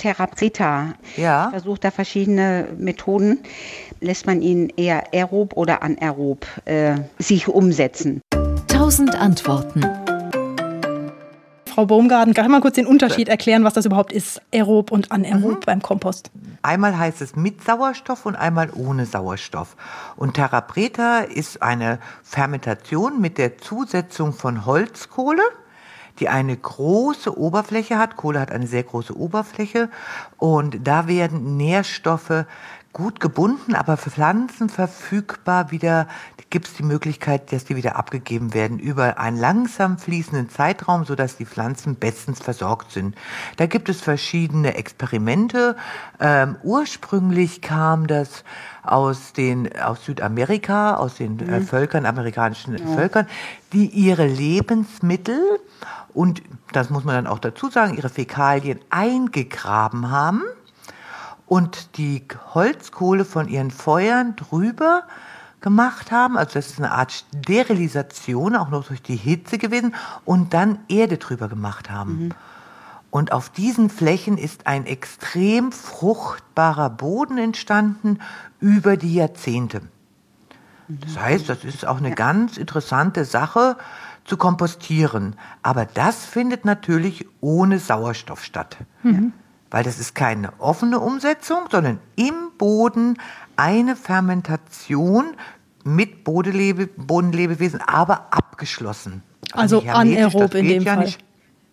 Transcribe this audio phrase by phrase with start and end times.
[0.00, 0.94] Therapreta.
[1.16, 1.50] Ja.
[1.50, 3.40] Versucht da verschiedene Methoden.
[4.00, 8.22] Lässt man ihn eher aerob oder anaerob äh, sich umsetzen?
[8.66, 9.84] Tausend Antworten.
[11.66, 15.12] Frau Baumgarten, kann ich mal kurz den Unterschied erklären, was das überhaupt ist, aerob und
[15.12, 15.64] anaerob mhm.
[15.66, 16.30] beim Kompost?
[16.62, 19.76] Einmal heißt es mit Sauerstoff und einmal ohne Sauerstoff.
[20.16, 25.42] Und Terra Preta ist eine Fermentation mit der Zusetzung von Holzkohle
[26.18, 28.16] die eine große Oberfläche hat.
[28.16, 29.88] Kohle hat eine sehr große Oberfläche
[30.38, 32.44] und da werden Nährstoffe
[32.92, 36.08] gut gebunden, aber für Pflanzen verfügbar wieder
[36.50, 41.36] gibt es die Möglichkeit, dass die wieder abgegeben werden über einen langsam fließenden Zeitraum, sodass
[41.36, 43.14] die Pflanzen bestens versorgt sind.
[43.56, 45.76] Da gibt es verschiedene Experimente.
[46.18, 48.42] Ähm, ursprünglich kam das
[48.82, 51.52] aus den aus Südamerika, aus den äh, mhm.
[51.52, 52.86] äh, Völkern, amerikanischen ja.
[52.86, 53.28] Völkern,
[53.72, 55.40] die ihre Lebensmittel
[56.12, 60.42] und das muss man dann auch dazu sagen, ihre Fäkalien eingegraben haben
[61.50, 62.22] und die
[62.54, 65.02] Holzkohle von ihren Feuern drüber
[65.60, 66.38] gemacht haben.
[66.38, 71.18] Also das ist eine Art Sterilisation, auch noch durch die Hitze gewesen, und dann Erde
[71.18, 72.26] drüber gemacht haben.
[72.26, 72.30] Mhm.
[73.10, 78.20] Und auf diesen Flächen ist ein extrem fruchtbarer Boden entstanden
[78.60, 79.82] über die Jahrzehnte.
[80.86, 82.14] Das heißt, das ist auch eine ja.
[82.14, 83.76] ganz interessante Sache
[84.24, 85.34] zu kompostieren.
[85.64, 88.76] Aber das findet natürlich ohne Sauerstoff statt.
[89.02, 89.32] Mhm
[89.70, 93.18] weil das ist keine offene Umsetzung, sondern im Boden
[93.56, 95.36] eine Fermentation
[95.84, 99.22] mit Bodenlebe, Bodenlebewesen, aber abgeschlossen.
[99.52, 101.04] Also anaerob in dem ja Fall.
[101.04, 101.24] Nicht.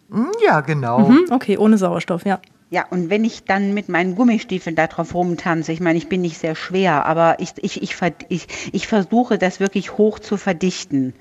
[0.10, 1.10] Hm, ja, genau.
[1.10, 2.40] Mhm, okay, ohne Sauerstoff, ja.
[2.70, 6.22] Ja, und wenn ich dann mit meinen Gummistiefeln da drauf rumtanze, ich meine, ich bin
[6.22, 7.96] nicht sehr schwer, aber ich, ich, ich,
[8.28, 11.14] ich, ich versuche das wirklich hoch zu verdichten.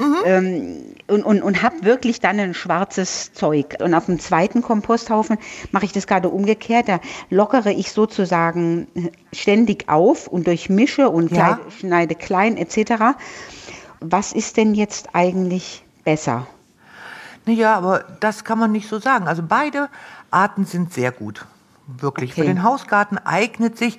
[0.00, 0.16] Mhm.
[0.24, 3.76] Ähm, und und, und habe wirklich dann ein schwarzes Zeug.
[3.80, 5.38] Und auf dem zweiten Komposthaufen
[5.70, 6.88] mache ich das gerade umgekehrt.
[6.88, 6.98] Da
[7.30, 8.88] lockere ich sozusagen
[9.32, 11.60] ständig auf und durchmische und ja.
[11.78, 13.16] schneide klein etc.
[14.00, 16.48] Was ist denn jetzt eigentlich besser?
[17.46, 19.28] Ja, aber das kann man nicht so sagen.
[19.28, 19.88] Also beide
[20.30, 21.46] Arten sind sehr gut.
[21.86, 22.32] Wirklich.
[22.32, 22.42] Okay.
[22.42, 23.98] Für den Hausgarten eignet sich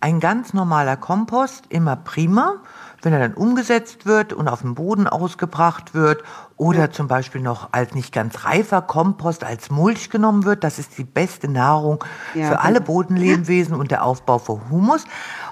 [0.00, 2.56] ein ganz normaler Kompost immer prima,
[3.02, 6.22] wenn er dann umgesetzt wird und auf den Boden ausgebracht wird
[6.56, 10.62] oder zum Beispiel noch als nicht ganz reifer Kompost als Mulch genommen wird.
[10.62, 12.04] Das ist die beste Nahrung
[12.34, 15.04] ja, für alle Bodenlebewesen und der Aufbau für Humus.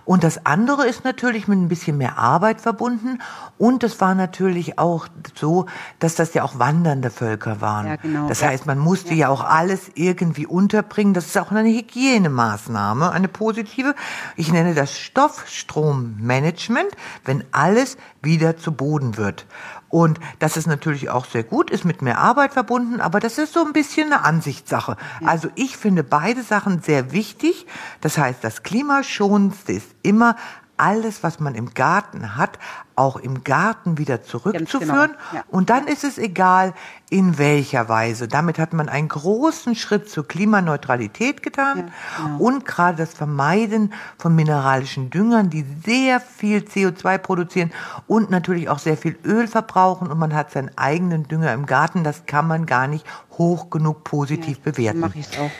[0.04, 3.20] Und das andere ist natürlich mit ein bisschen mehr Arbeit verbunden.
[3.58, 5.66] Und es war natürlich auch so,
[5.98, 7.86] dass das ja auch wandernde Völker waren.
[7.86, 8.28] Ja, genau.
[8.28, 9.26] Das heißt, man musste ja.
[9.26, 11.12] ja auch alles irgendwie unterbringen.
[11.14, 13.94] Das ist auch eine Hygienemaßnahme, eine positive.
[14.36, 16.90] Ich nenne das Stoffstrommanagement,
[17.24, 19.46] wenn alles wieder zu Boden wird.
[19.88, 23.52] Und das ist natürlich auch sehr gut, ist mit mehr Arbeit verbunden, aber das ist
[23.52, 24.96] so ein bisschen eine Ansichtssache.
[25.24, 27.66] Also ich finde beide Sachen sehr wichtig.
[28.00, 30.36] Das heißt, das Klimaschonendste ist immer
[30.80, 32.58] alles, was man im Garten hat,
[32.96, 35.10] auch im Garten wieder zurückzuführen.
[35.12, 35.34] Genau.
[35.34, 35.44] Ja.
[35.48, 36.72] Und dann ist es egal,
[37.10, 38.28] in welcher Weise.
[38.28, 42.38] Damit hat man einen großen Schritt zur Klimaneutralität getan ja, genau.
[42.38, 47.72] und gerade das Vermeiden von mineralischen Düngern, die sehr viel CO2 produzieren
[48.06, 52.04] und natürlich auch sehr viel Öl verbrauchen und man hat seinen eigenen Dünger im Garten.
[52.04, 53.04] Das kann man gar nicht
[53.36, 55.00] hoch genug positiv ja, bewerten.
[55.00, 55.50] Mache ich auch.